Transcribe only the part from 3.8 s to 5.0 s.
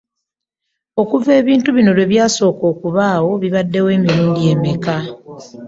emirundi emeka?